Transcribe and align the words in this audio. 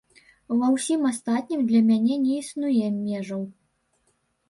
Ва 0.61 0.69
ўсім 0.75 1.01
астатнім 1.11 1.61
для 1.69 1.81
мяне 1.91 2.19
не 2.25 2.33
існуе 2.41 2.87
межаў. 2.99 3.49